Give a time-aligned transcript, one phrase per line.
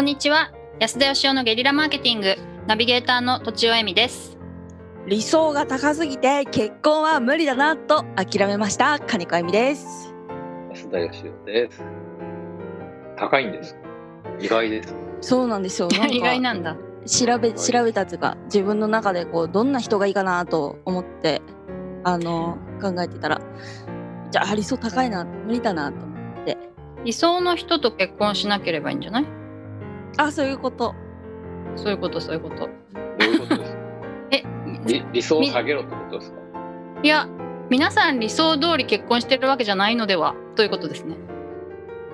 [0.00, 0.50] こんにちは。
[0.78, 2.34] 安田義雄のゲリラマーケティング。
[2.66, 4.38] ナビゲーターの土地尾恵美です。
[5.06, 8.98] 理想が高すぎて結婚は無理だなと諦めました。
[8.98, 10.14] 金子恵美です。
[10.70, 11.82] 安田義雄です。
[13.18, 13.76] 高いんです。
[14.40, 14.94] 意外です。
[15.20, 15.88] そうなんですよ。
[16.10, 16.78] 意外かなんだ。
[17.04, 21.42] 調べ調べたというか自分の中でこうどんな人がいいかなと思って
[22.04, 23.42] あの考えてたら
[24.30, 26.56] じゃあ理想高いな無理だなと思って。
[27.04, 29.39] 理想の人と結婚しなければいいんじゃない？
[30.16, 30.94] あそういうこと。
[31.76, 32.56] そういうことそういうこと。
[32.56, 32.66] ど
[33.20, 33.78] ういうことですか？
[34.32, 34.42] え
[34.86, 36.38] 理理想を下げろってことですか？
[37.02, 37.28] いや
[37.70, 41.16] 皆さん理想通り結婚してるわけじゃないのではということですね。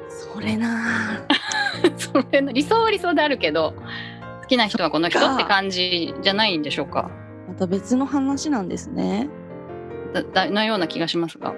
[0.09, 1.27] それな。
[1.97, 3.75] それの理想は理想であるけど
[4.43, 7.11] 好きな人はこの人って感じじゃないんでしょうか。
[7.49, 9.29] また別の話なんですね。
[10.13, 11.55] だだのような気がしますが。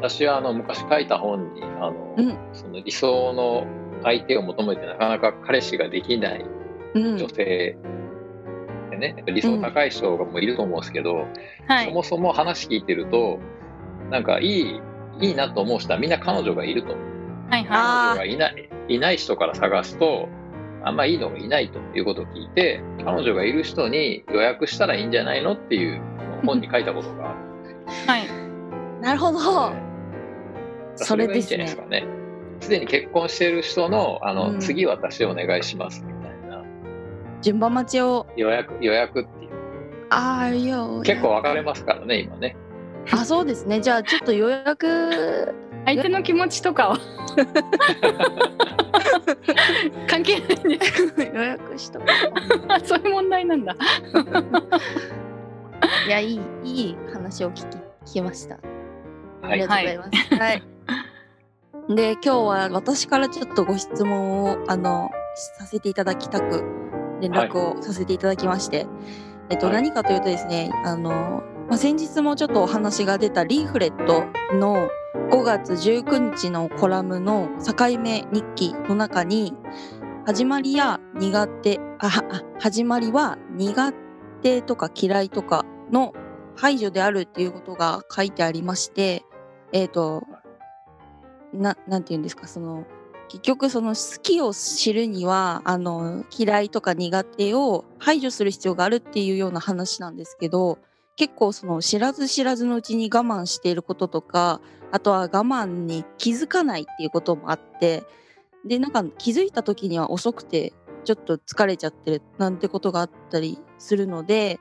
[0.00, 2.38] 私はあの昔書いた本にあの、うん。
[2.52, 3.66] その理想の
[4.02, 6.44] 相手を求めてなかなか彼氏ができない
[6.94, 7.18] うん。
[7.18, 7.76] 女性
[8.90, 11.26] でね、理想高い人がもういると思うんですけど、
[11.66, 11.86] はい。
[11.86, 13.38] そもそも話聞いてると
[14.10, 14.80] なんかいい
[15.20, 16.94] いいなと思う人はみんな彼女がいると。
[17.50, 20.28] はいはあ彼女がいないいない人から探すと
[20.84, 26.00] あんまいいのがいないということを聞いて彼女がいる人に予約したらいいんじゃないのっていう
[26.44, 28.06] 本に書いたことがあるんですよ。
[28.06, 29.02] い はい。
[29.02, 29.38] なるほど。
[30.96, 32.17] それですがいいんじゃないでね
[32.60, 34.60] すでに結婚している人のあの、うん。
[34.60, 36.62] 次私お願いしますみたいな。
[37.42, 38.26] 順番待ちを？
[38.36, 39.50] 予約予約っていう。
[40.10, 42.56] ああよ結構分かれますからね今ね。
[43.12, 43.80] あそうですね。
[43.80, 45.54] じゃあちょっと予約
[45.86, 46.98] 相手の気持ちとかは。
[50.08, 52.06] 関係ないんです予約しとこ
[52.68, 53.74] か そういう問題なんだ。
[53.74, 53.76] う
[56.08, 57.62] いやいいいい話を聞き
[58.10, 58.58] 聞きました。
[59.42, 59.58] あはい。
[59.60, 60.34] りがとうございます。
[60.36, 60.62] はい、
[61.88, 65.10] で今日は私からちょっとご質問をあの
[65.56, 66.62] させていただきたく
[67.22, 68.86] 連絡をさせていただきまして、
[69.48, 69.76] えっと、はい。
[69.76, 74.90] 何かというとですねあの、まあ、先日もちょっとお話が出たリーフレットの
[75.30, 79.54] 5月19日のコラムの境目日記の中に
[80.26, 83.92] 始まりや苦手あはあ始まりは苦
[84.42, 86.12] 手とか嫌いとかの
[86.54, 89.24] 排除であるっていうことが書いてありまして
[89.72, 90.22] えっ、と
[91.52, 92.46] ななんて言うんですか？
[92.46, 92.84] その
[93.28, 100.78] 結局その好きを知るにはあの嫌いとか苦手を排除する必要があるっていうような話なんですけど
[101.16, 104.60] 結構その知らず知らずのうちに我慢していることとか
[104.92, 108.04] あとは我慢に気づかないっていうこともあって
[108.64, 110.72] でなんか気づいた時には遅くて
[111.04, 114.58] ちょっと疲れちゃってるなんてことがあったりするので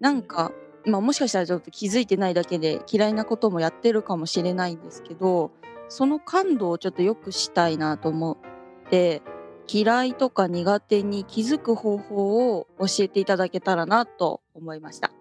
[0.00, 0.50] なんか、
[0.86, 5.52] まあ、もしかしたらちょっと気づいてないだけで嫌いなこともやってるかもしれないんですけど
[5.92, 9.20] その感度をちょっとよくしたいなと思って
[9.68, 15.12] 嫌いとか苦手に気づく方法を教えていただけたらなと思いました。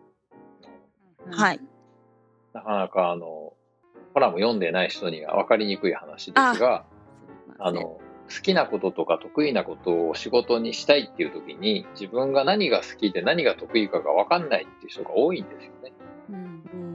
[1.29, 1.59] はい、
[2.53, 3.51] なかなかあの
[4.13, 6.85] コラム読んでない人には分かりにくい話ですが
[7.59, 7.99] あの好
[8.41, 15.91] きなこととか得意なことを仕事にしたいっていう時に自分が何が好きで何が得意かが分かんないっていう人が多いんですよね。
[16.29, 16.90] うんうん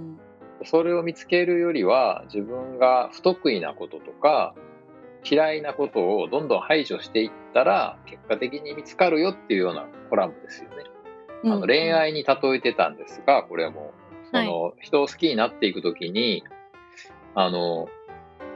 [0.66, 4.54] それを見つけるよりは自分が不得意なこととか
[5.28, 10.76] 嫌いなことをどんどん排除していったら結果的に見つかるよっていうようなコラムですよね。
[11.44, 13.92] うんあの恋愛に例えてたんですがこれも
[14.32, 16.42] その人を好きになっていく時に
[17.34, 17.88] あの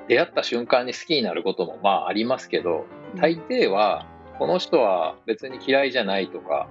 [0.08, 4.06] 出会った瞬間に好きになることもまあありますけど大抵は
[4.38, 6.68] この人は別に嫌いじゃないとか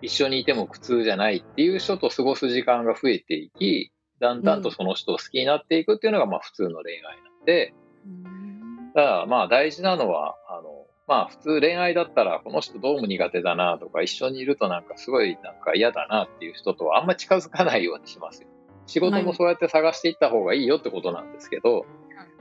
[0.00, 7.74] 一緒にいても苦痛じゃないっていう人と過ごす時間が増えていきだんだんとその人を好きになっていくっていうのがまあ普通の恋愛なんで
[8.06, 18.48] うんだからまあ大事なのはあのまあ普通恋愛だったらこの人どうも苦手だなとか一緒にいるとなんかすごいなんか嫌だなっていう人とはあんま近づかないようにしますよ。
[18.86, 21.84] 仕事もそうやって探していった方がいいよってことなんですけど、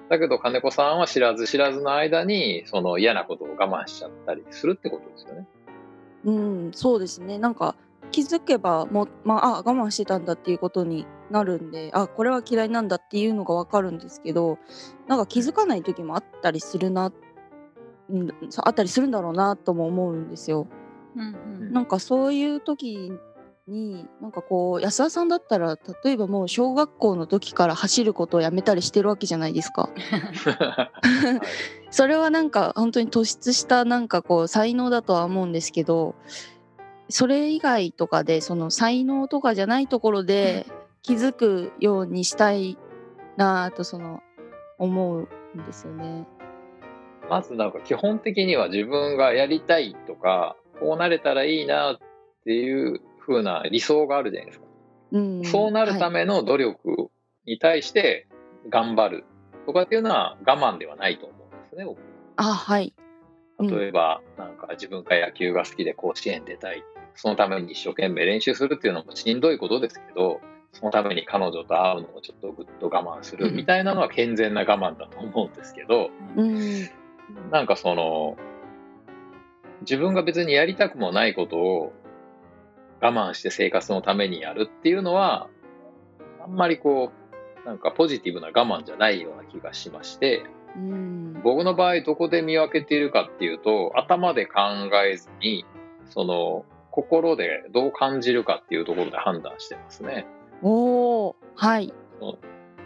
[0.10, 5.48] だけど金子さんは知らず知らずの間にその嫌なことを我慢しちゃったりするってことですよね。
[6.24, 7.38] うん、そうですね。
[7.38, 7.76] なんか
[8.12, 14.58] 気づけばもう、まあ、あ我慢してたんだっていうことになるんで、あこれは嫌いなんだっていうのがわかるんですけど、
[15.08, 17.12] なんか気づかない時もあったりするな、
[18.64, 20.68] あったりするんだろうなとも思うんですよ。
[21.16, 23.12] うんなんかそういう時
[23.68, 29.90] になんかこう安田さんだったら例えばもう小学校の時から走ることをやめたりしてるわけじゃないですか。
[31.92, 36.16] それはなんか本当に突出したなんかこう才能だとは思うんですけど
[37.10, 40.66] それ以外とかでその才能とかじゃないところで
[41.08, 42.78] 気づくようにしたい
[43.38, 44.22] なぁとその
[44.78, 46.28] 思うんですよね。
[47.30, 51.98] まずなんか基本的には自分がやりたいとか、こうなれたらいいなっ
[52.44, 54.66] ていう風な理想があるじゃないですか。
[55.14, 57.10] うんそうなるため、めの努力
[57.46, 58.28] に対して
[58.68, 59.26] 頑張る
[59.66, 62.00] とかっていうのは我慢ではないと思うんですね、僕
[62.36, 62.94] あはい
[63.60, 66.84] うん例えば、なんか自分が野球が好きで甲子園出たい。
[67.16, 70.42] そのために一生懸命練習するっていうのもしんどいことですけど、
[70.74, 76.90] そのために彼女と会うのをちょっとぐっと我慢するみたいなのは健全な我慢だと思うんですけど、うん。
[77.52, 78.38] なんかその、
[79.82, 81.94] 自分が別にやりたくもないことを
[83.02, 85.50] 我慢して生活のためにやるっていうのは、
[86.44, 87.12] あんまりこ
[87.64, 91.18] う、なんかポジティブな我慢じゃないような気がしまして、うん。
[91.44, 94.62] 僕の場合どこで見分けているかっていうと頭で考
[95.06, 95.66] えずに
[96.10, 100.26] その心でどう感じるかっていうところで判断してますね
[100.62, 101.94] おおはい。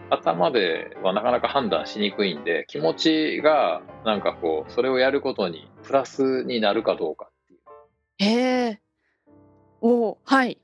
[0.09, 7.59] 頭ではなかなか判断しにくいんで気持ちがなんかこうそれをやることにプラスになるかどうかっていう。
[8.17, 8.81] へえ
[9.79, 10.59] おおはい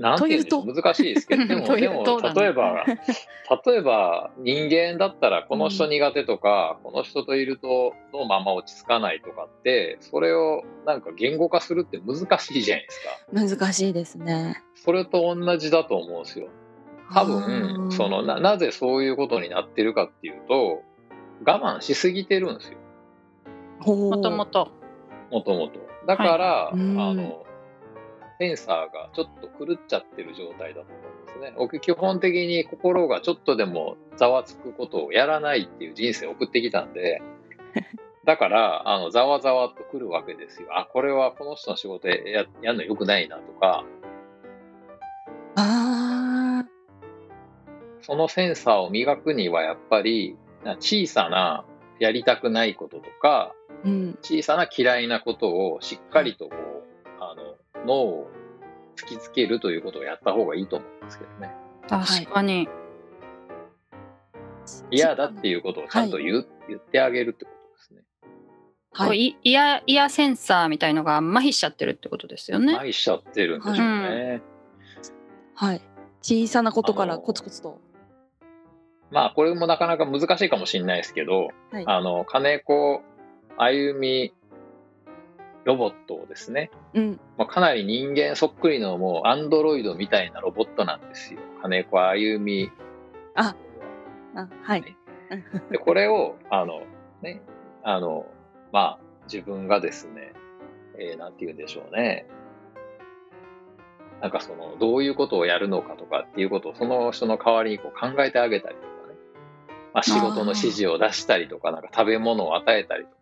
[0.00, 2.04] なんていうとう難しいですけど でもでも
[2.34, 2.86] 例えば
[3.66, 13.58] 例えば人間だったらこの人苦手とか、この人といるとのまま落ち着かないとかってそれをなんか言語化するって難しいじゃないですか。
[13.58, 14.62] 難しいですね。
[14.74, 16.48] それと同じだと思うんですよ。
[17.12, 17.90] 多あ分ー。
[17.90, 20.82] そのななぜそういうことになってるかっていうと
[21.44, 22.78] 我慢しすぎてるんですよ。
[23.86, 24.68] もともと。
[25.30, 25.80] もともと。
[26.06, 26.98] だから、うん。
[26.98, 27.44] あの
[28.40, 31.54] センサーがちょっと狂っちゃってる状態だと思うんですね。
[31.58, 37.20] 僕基本的に心がちょっとでもざわつくことをやらないっていう人生を送ってきたんで、
[38.24, 40.68] だから、あの、ざわざわっと来るわけですよ。
[40.72, 43.84] あ、これはこの人の仕事ややんのよくないなとか、
[45.56, 46.64] あ
[48.00, 51.66] そのセンサーを磨くにはやっぱり、な小さな
[51.98, 56.90] やりたくないこととか、ーうん小さな嫌いなことをしっかりとこう、
[57.20, 57.49] あの、
[57.86, 58.30] 脳を
[58.96, 61.50] 突きつけるということをやった方がいいと思うんですけどね。
[61.88, 62.68] 確かに。
[64.90, 68.02] 嫌だっていうことをちゃんと言う、言ってあげるってことですね。
[68.92, 72.76] はいいイヤイヤセンサーみたいのが麻痺しちゃってるってことですよね。
[72.76, 74.42] 愛しちゃってるんでしょうね。
[75.54, 75.82] はい
[76.22, 77.80] 小さなことからコツコツと
[79.10, 83.02] まあ、これもなかなか難しいかもしれないですけど、はいあの、金子
[83.56, 84.32] あゆみ
[85.64, 91.40] ロボットをですね、うんまあ、かなり人間そっくりのもうアンドロイドみたいなロボットなんですよ。
[91.62, 92.70] 金子あゆみ。
[93.34, 93.54] あ
[94.62, 94.96] はい
[95.70, 96.82] で、これを、あの、
[97.22, 97.40] ね、
[97.82, 98.26] あの、
[98.72, 100.32] まあ、自分がですね、
[100.98, 102.26] えーなんて言うんでしょうね。
[104.20, 109.14] なんかその、どういうことをやるのかとかっていうことを、その人の代わりにこう考えてあげたりとかね。
[109.94, 113.16] まあ、仕事の指示を出したりとか、なんか食べ物を与えたりとか。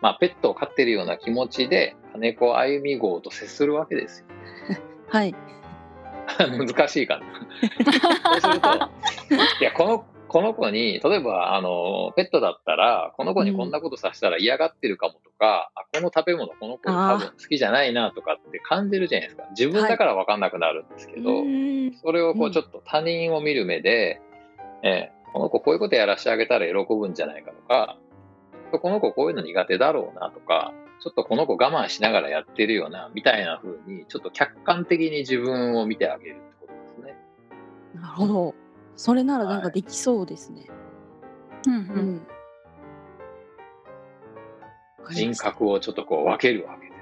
[0.00, 4.26] まあ、ペットを飼ってるような気持ちで、金子あゆみ号と接するわけですよ。
[5.08, 5.34] はい
[6.38, 7.24] 難しいかな。
[8.38, 8.68] そうすると、
[9.60, 19.46] いや、この、この子に、例えば、あの、ペットだったら、この子にこんなことさせたら嫌がってるかもとか、あこの食べ物、この子多分好きじゃないなとかって感じるじゃないですか。
[19.50, 24.20] 自分だから分かんなくなるんですけど、うんそれをこううんちょっと他人を見る目で、
[24.82, 27.98] えーこの子こういうことやらせてあげたら喜ぶんじゃないかとか、
[28.78, 37.16] この子こういうの苦手だろうなとか、ちょっとこの子我慢しながらやってるよな、みたいな風に、ちょっと客観的に自分を見てあげるってことですね。
[37.94, 38.54] なるほど。
[38.96, 40.66] それならなんかできそうですね。
[41.66, 42.16] うんううん。
[42.16, 42.26] ん
[44.98, 46.98] わかり人格をちょっとこう分けるわけです。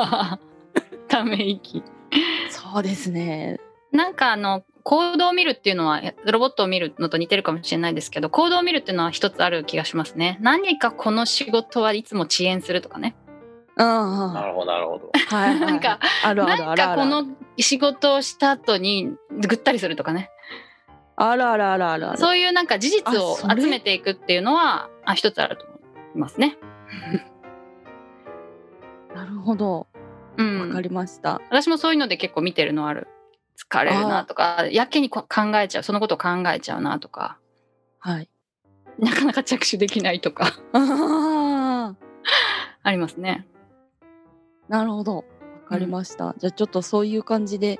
[0.00, 0.38] は
[1.08, 1.82] ため息。
[1.82, 3.60] あそうですね。
[3.92, 10.38] なんかあの行動を見るっていうのはロボットを見るのと似てるかもしれないですけど行動を見るっていうのは一つある気がしますね。
[10.40, 13.16] 何かこの仕事はいつも遅延するとかね。
[13.76, 14.34] うんうん。
[14.34, 15.10] なるほど、なるほど。
[15.14, 17.26] はいなんかあるあるあるこの
[17.58, 20.30] 仕事をした後にぐったりするとかね。
[21.16, 22.18] あるあるあるあるある。
[22.18, 25.74] そういうなんか事実を集めていくっていうのはあ一つあると思
[26.14, 26.56] いますね。
[29.14, 29.86] なるほど。
[30.36, 31.40] うん、わかりました。
[31.50, 33.08] 私もそういうので結構見てるのある
[33.58, 37.38] 疲れるなとかやけにこ考えちゃうそのことを考えちゃうなとか。
[37.98, 38.30] はい。
[38.98, 40.52] なかなか着手できないとか。
[40.72, 41.94] あ
[42.90, 43.46] りますね。
[44.68, 45.16] なるほど。
[45.16, 45.24] わ
[45.68, 47.78] かりました、じゃあちょっとそういう感じで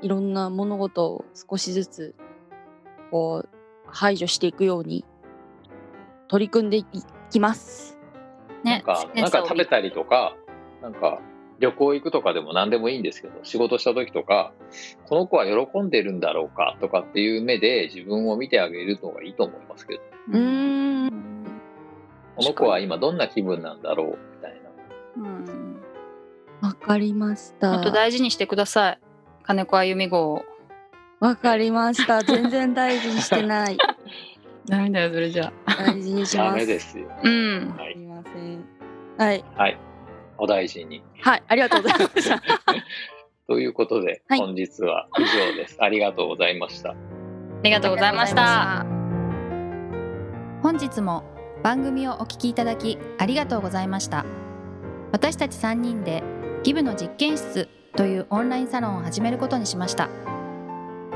[0.00, 2.14] いろんな物事を少しずつ
[3.10, 3.48] こう
[3.86, 5.04] 排除していくように
[6.28, 6.86] 取り組んでい
[7.30, 7.98] きます。
[8.64, 10.34] なんねか、なんか食べたりとか、
[10.80, 11.20] なんか
[11.60, 14.52] 旅行行くとかでも何でもいいんですけど、仕事した時とか、
[15.06, 20.00] この子は喜んでるんだろうかとかっていう目で自分を見てあげるのがいいと思いますけど、
[20.32, 21.10] うーん。
[22.36, 25.28] この子は今どんな気分なんだろうみたいな。
[25.28, 25.80] うん。
[26.62, 27.74] わかりました。
[27.74, 28.98] あと大事にしてください。
[29.42, 30.44] 金子あゆみ号を。
[31.20, 32.22] わかりました。
[32.22, 33.76] 全然大事にしてない。
[34.66, 35.52] ダメだよそれじゃ。
[35.66, 36.56] 大事にしダます。
[36.56, 37.06] メですよ。
[37.22, 37.74] うん。
[37.76, 37.94] はい。
[37.94, 38.06] すい。
[38.06, 38.64] ません。
[39.18, 39.44] はい。
[39.56, 39.78] はい。
[40.40, 41.02] お大事に。
[41.20, 42.42] はいありがとうございました
[43.46, 45.76] ということで、はい本日は以上です。
[45.80, 46.94] ありがとうございました。
[47.60, 48.86] ありがとうございました
[50.62, 51.24] 本日も
[51.62, 54.24] 番組をお聞きいただきありがとうございました
[55.12, 56.22] 私たち3人で
[56.62, 60.08] ギブの実験室というオンラインサロンを始めることにしました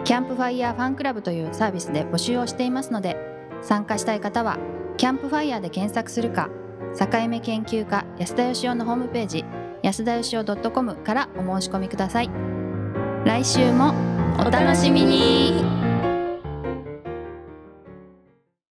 [0.04, 3.16] キャンプファイヤーファンクラブというサービスで募集をしていますので
[3.62, 4.58] 参加したい方は
[4.98, 6.50] キャンプファイヤーで検索するか
[6.98, 9.44] 境目研究家安田義雄のホームページ
[9.82, 12.30] 安田義雄 .com からお申し込みください。
[13.24, 13.94] 来週も
[14.38, 15.73] お楽しみに。